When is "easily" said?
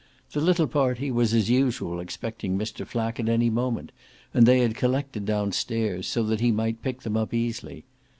7.35-7.83